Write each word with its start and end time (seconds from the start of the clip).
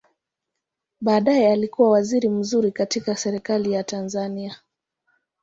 Baadaye 1.01 1.51
alikua 1.51 1.89
waziri 1.89 2.29
mzuri 2.29 2.71
katika 2.71 3.15
Serikali 3.15 3.71
ya 3.71 3.83
Tanzania. 3.83 4.59